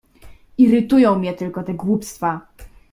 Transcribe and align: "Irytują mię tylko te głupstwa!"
"Irytują 0.57 1.19
mię 1.19 1.33
tylko 1.33 1.63
te 1.63 1.73
głupstwa!" 1.73 2.41